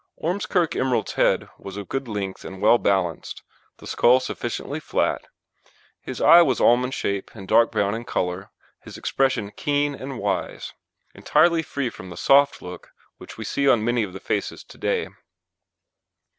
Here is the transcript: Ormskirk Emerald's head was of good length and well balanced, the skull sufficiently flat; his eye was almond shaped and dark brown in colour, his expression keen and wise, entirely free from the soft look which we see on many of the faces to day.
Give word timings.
Ormskirk 0.17 0.75
Emerald's 0.75 1.11
head 1.13 1.47
was 1.59 1.77
of 1.77 1.87
good 1.87 2.07
length 2.07 2.43
and 2.43 2.59
well 2.59 2.79
balanced, 2.79 3.43
the 3.77 3.85
skull 3.85 4.19
sufficiently 4.19 4.79
flat; 4.79 5.21
his 5.99 6.19
eye 6.19 6.41
was 6.41 6.59
almond 6.59 6.95
shaped 6.95 7.35
and 7.35 7.47
dark 7.47 7.71
brown 7.71 7.93
in 7.93 8.03
colour, 8.03 8.49
his 8.81 8.97
expression 8.97 9.51
keen 9.51 9.93
and 9.93 10.17
wise, 10.17 10.73
entirely 11.13 11.61
free 11.61 11.91
from 11.91 12.09
the 12.09 12.17
soft 12.17 12.63
look 12.63 12.89
which 13.19 13.37
we 13.37 13.43
see 13.43 13.69
on 13.69 13.85
many 13.85 14.01
of 14.01 14.11
the 14.13 14.19
faces 14.19 14.63
to 14.63 14.79
day. 14.79 15.07